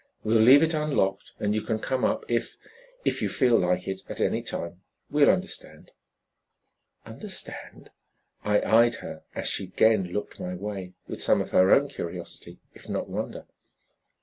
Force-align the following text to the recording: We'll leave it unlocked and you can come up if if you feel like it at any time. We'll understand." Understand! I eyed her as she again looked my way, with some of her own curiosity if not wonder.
We'll 0.23 0.39
leave 0.41 0.63
it 0.63 0.73
unlocked 0.73 1.33
and 1.39 1.53
you 1.53 1.61
can 1.61 1.77
come 1.77 2.03
up 2.03 2.25
if 2.27 2.57
if 3.05 3.21
you 3.21 3.29
feel 3.29 3.55
like 3.59 3.87
it 3.87 4.01
at 4.09 4.19
any 4.19 4.41
time. 4.41 4.81
We'll 5.11 5.29
understand." 5.29 5.91
Understand! 7.05 7.91
I 8.43 8.61
eyed 8.63 8.95
her 9.05 9.21
as 9.35 9.47
she 9.47 9.65
again 9.65 10.05
looked 10.05 10.39
my 10.39 10.55
way, 10.55 10.93
with 11.07 11.21
some 11.21 11.39
of 11.39 11.51
her 11.51 11.71
own 11.71 11.87
curiosity 11.87 12.57
if 12.73 12.89
not 12.89 13.09
wonder. 13.09 13.45